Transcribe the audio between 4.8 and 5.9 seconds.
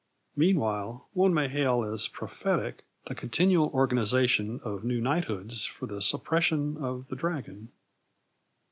new knighthoods for